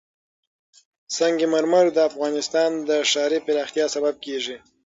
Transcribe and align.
سنگ 1.17 1.39
مرمر 1.53 1.85
د 1.93 1.97
افغانستان 2.09 2.71
د 2.87 2.89
ښاري 3.11 3.39
پراختیا 3.47 3.85
سبب 3.95 4.15
کېږي. 4.25 4.57